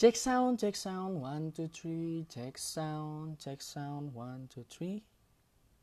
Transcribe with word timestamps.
Check 0.00 0.16
sound, 0.16 0.56
check 0.56 0.76
sound, 0.76 1.20
one, 1.20 1.52
two, 1.52 1.68
three. 1.68 2.24
Check 2.32 2.56
sound, 2.56 3.36
check 3.36 3.60
sound, 3.60 4.14
one, 4.16 4.48
two, 4.48 4.64
three. 4.64 5.04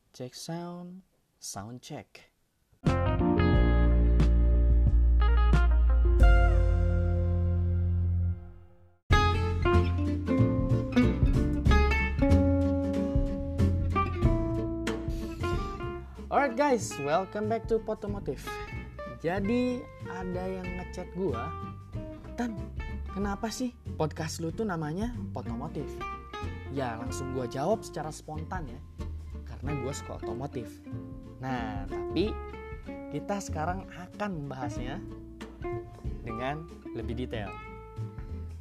Check 0.10 0.34
sound, 0.34 1.06
sound 1.38 1.86
check. 1.86 2.34
Alright 16.26 16.58
guys, 16.58 16.90
welcome 17.06 17.46
back 17.46 17.70
to 17.70 17.78
Potomotif. 17.86 18.42
Jadi 19.22 19.86
ada 20.10 20.42
yang 20.50 20.66
ngechat 20.82 21.06
gua, 21.14 21.54
Tan, 22.34 22.58
kenapa 23.14 23.54
sih 23.54 23.78
podcast 23.98 24.40
lu 24.40 24.54
tuh 24.54 24.64
namanya 24.64 25.12
Potomotif? 25.34 25.90
Ya 26.70 27.02
langsung 27.02 27.34
gua 27.34 27.50
jawab 27.50 27.82
secara 27.82 28.14
spontan 28.14 28.70
ya, 28.70 28.82
karena 29.50 29.74
gua 29.82 29.92
suka 29.92 30.22
otomotif. 30.22 30.70
Nah, 31.42 31.90
tapi 31.90 32.30
kita 33.10 33.42
sekarang 33.42 33.90
akan 33.90 34.46
membahasnya 34.46 35.02
dengan 36.22 36.70
lebih 36.94 37.26
detail. 37.26 37.50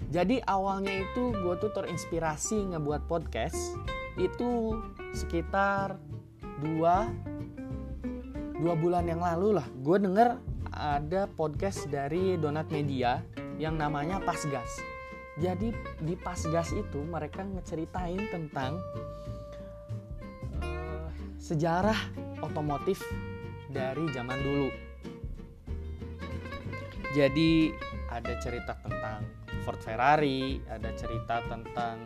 Jadi 0.07 0.39
awalnya 0.47 1.03
itu 1.03 1.35
gue 1.35 1.55
tuh 1.59 1.75
terinspirasi 1.75 2.73
ngebuat 2.73 3.11
podcast 3.11 3.75
itu 4.17 4.79
sekitar 5.13 5.99
dua 6.63 7.11
dua 8.57 8.75
bulan 8.79 9.05
yang 9.05 9.21
lalu 9.21 9.61
lah 9.61 9.67
gue 9.85 9.99
denger 10.01 10.41
ada 10.73 11.29
podcast 11.37 11.85
dari 11.93 12.41
Donat 12.41 12.73
Media 12.73 13.21
yang 13.61 13.77
namanya 13.77 14.17
Pasgas 14.25 14.96
jadi 15.37 15.69
di 16.01 16.15
Pasgas 16.17 16.73
itu 16.73 17.05
mereka 17.05 17.45
ngeceritain 17.45 18.25
tentang 18.33 18.81
uh, 20.65 21.09
sejarah 21.37 21.97
otomotif 22.41 23.05
dari 23.69 24.09
zaman 24.17 24.39
dulu. 24.41 24.69
Jadi 27.13 27.73
ada 28.09 28.33
cerita 28.41 28.81
tentang 28.81 29.25
Ford 29.65 29.81
Ferrari 29.81 30.61
ada 30.73 30.89
cerita 30.97 31.45
tentang 31.45 32.01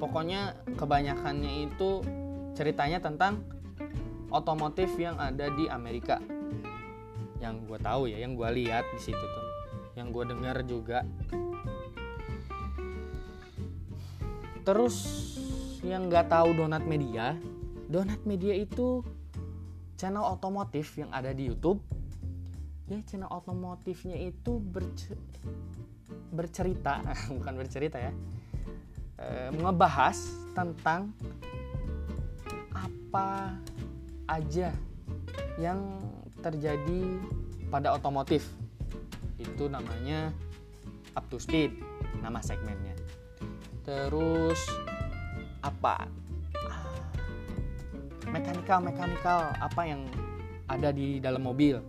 pokoknya 0.00 0.56
kebanyakannya 0.80 1.68
itu 1.68 2.00
ceritanya 2.56 3.04
tentang 3.04 3.44
otomotif 4.32 4.92
yang 4.96 5.20
ada 5.20 5.52
di 5.52 5.68
Amerika. 5.68 6.20
Yang 7.36 7.68
gue 7.68 7.78
tahu 7.84 8.02
ya 8.08 8.16
yang 8.24 8.32
gue 8.32 8.48
lihat 8.64 8.88
di 8.96 9.00
situ 9.00 9.20
tuh. 9.20 9.46
Yang 9.92 10.08
gue 10.14 10.24
dengar 10.30 10.56
juga 10.64 10.98
terus 14.68 14.96
yang 15.80 16.12
nggak 16.12 16.28
tahu 16.28 16.52
Donat 16.52 16.84
Media 16.84 17.32
Donat 17.88 18.20
Media 18.28 18.52
itu 18.52 19.00
channel 19.96 20.28
otomotif 20.28 20.92
yang 21.00 21.08
ada 21.08 21.32
di 21.32 21.48
YouTube. 21.48 21.80
Ya 22.84 23.00
channel 23.08 23.32
otomotifnya 23.32 24.20
itu 24.20 24.60
berce 24.60 25.16
bercerita 26.28 27.00
bukan 27.40 27.54
bercerita 27.56 27.96
ya 27.96 28.12
e, 29.16 29.26
ngebahas 29.56 30.20
tentang 30.52 31.16
apa 32.76 33.56
aja 34.28 34.68
yang 35.56 35.80
terjadi 36.44 37.16
pada 37.72 37.96
otomotif. 37.96 38.44
Itu 39.40 39.72
namanya 39.72 40.28
up 41.16 41.24
to 41.32 41.40
speed 41.40 41.72
nama 42.20 42.44
segmennya 42.44 43.07
terus 43.88 44.68
apa? 45.64 46.04
Mekanikal 48.28 48.84
mekanikal. 48.84 49.48
Apa 49.56 49.88
yang 49.88 50.04
ada 50.68 50.92
di 50.92 51.16
dalam 51.16 51.40
mobil? 51.40 51.80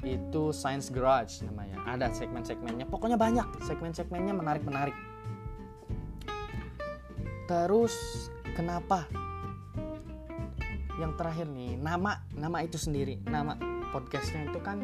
Itu 0.00 0.56
science 0.56 0.88
garage 0.88 1.44
namanya. 1.44 1.84
Ada 1.84 2.16
segmen-segmennya. 2.16 2.88
Pokoknya 2.88 3.20
banyak 3.20 3.44
segmen-segmennya 3.68 4.32
menarik-menarik. 4.32 4.96
Terus 7.44 7.92
kenapa? 8.56 9.04
Yang 10.96 11.12
terakhir 11.20 11.46
nih 11.52 11.76
nama 11.76 12.24
nama 12.32 12.64
itu 12.64 12.80
sendiri. 12.80 13.20
Nama 13.28 13.60
podcastnya 13.92 14.48
itu 14.48 14.64
kan 14.64 14.80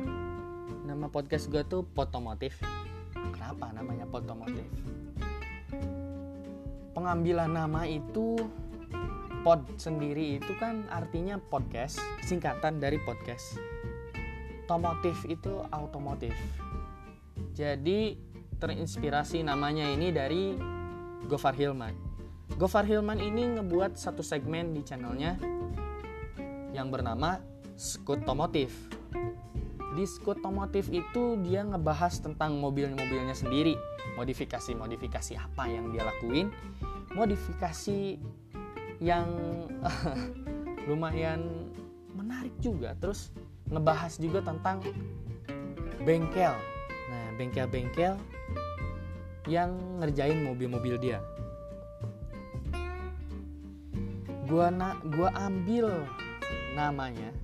nama 0.84 1.08
podcast 1.08 1.48
gue 1.48 1.64
tuh 1.64 1.88
potomotif. 1.88 2.60
Kenapa 3.32 3.72
namanya 3.72 4.04
potomotif 4.04 4.68
pengambilan 6.92 7.54
nama 7.54 7.86
itu 7.86 8.36
pod 9.40 9.64
sendiri 9.80 10.36
itu 10.36 10.52
kan 10.60 10.84
artinya 10.92 11.40
podcast 11.40 11.96
singkatan 12.26 12.76
dari 12.78 13.00
podcast. 13.02 13.56
Tomotif 14.68 15.26
itu 15.26 15.64
automotif. 15.72 16.36
Jadi 17.56 18.14
terinspirasi 18.60 19.42
namanya 19.42 19.88
ini 19.88 20.12
dari 20.12 20.54
Gofar 21.26 21.56
Hilman. 21.56 21.96
Gofar 22.54 22.84
Hilman 22.84 23.18
ini 23.18 23.58
ngebuat 23.58 23.96
satu 23.96 24.20
segmen 24.20 24.76
di 24.76 24.84
channelnya 24.84 25.40
yang 26.76 26.92
bernama 26.92 27.40
Skutomotif. 27.74 28.70
Di 29.10 29.49
Skutomotif 29.98 30.86
itu 30.94 31.34
dia 31.42 31.66
ngebahas 31.66 32.22
tentang 32.22 32.62
mobil-mobilnya 32.62 33.34
sendiri, 33.34 33.74
modifikasi-modifikasi 34.14 35.34
apa 35.34 35.66
yang 35.66 35.90
dia 35.90 36.06
lakuin, 36.06 36.54
modifikasi 37.12 38.16
yang 39.02 39.26
lumayan 40.88 41.42
menarik 42.14 42.54
juga. 42.62 42.94
Terus 43.02 43.34
ngebahas 43.66 44.14
juga 44.22 44.40
tentang 44.46 44.78
bengkel. 46.06 46.54
Nah, 47.10 47.26
bengkel-bengkel 47.34 48.14
yang 49.50 49.74
ngerjain 49.98 50.38
mobil-mobil 50.46 50.96
dia. 51.02 51.18
Gua 54.46 54.70
na 54.70 54.94
gua 55.02 55.34
ambil 55.34 56.06
namanya 56.74 57.34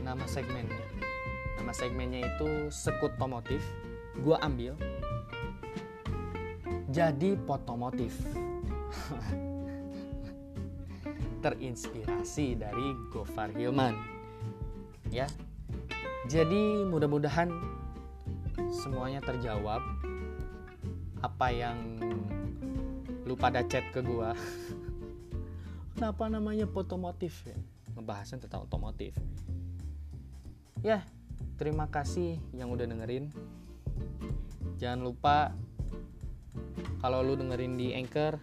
nama 0.00 0.24
segmennya 0.28 0.96
nama 1.66 1.74
segmennya 1.74 2.22
itu 2.22 2.70
sekut 2.70 3.18
otomotif 3.18 3.58
gue 4.22 4.38
ambil. 4.38 4.78
Jadi 6.94 7.34
potomotif. 7.42 8.14
Terinspirasi 11.42 12.54
dari 12.54 12.94
Gofar 13.10 13.50
Hilman. 13.50 13.98
Ya. 15.10 15.26
Jadi 16.30 16.86
mudah-mudahan 16.86 17.50
semuanya 18.70 19.18
terjawab. 19.26 19.82
Apa 21.18 21.50
yang 21.50 21.98
lu 23.26 23.34
pada 23.34 23.66
chat 23.66 23.82
ke 23.90 24.06
gue 24.06 24.30
kenapa 25.98 26.30
namanya 26.30 26.70
potomotif 26.70 27.42
ya? 27.42 27.58
Ngebahasnya 27.98 28.46
tentang 28.46 28.70
otomotif. 28.70 29.18
Ya 30.86 31.02
Terima 31.56 31.88
kasih 31.88 32.36
yang 32.52 32.68
udah 32.68 32.84
dengerin. 32.84 33.32
Jangan 34.76 35.00
lupa 35.00 35.56
kalau 37.00 37.24
lu 37.24 37.32
dengerin 37.32 37.80
di 37.80 37.96
Anchor, 37.96 38.36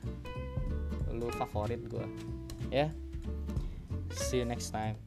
lu 1.14 1.30
favorit 1.38 1.86
gue. 1.86 2.06
Ya. 2.74 2.90
Yeah? 2.90 2.90
See 4.14 4.42
you 4.42 4.50
next 4.50 4.74
time. 4.74 4.98